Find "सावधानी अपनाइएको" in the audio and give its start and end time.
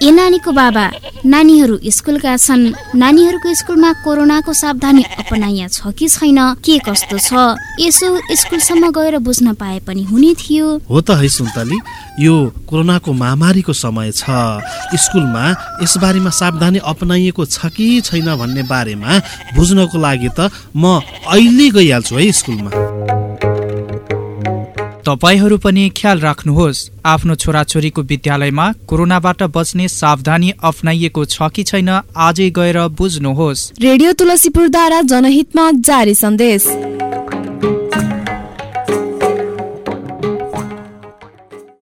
16.32-17.44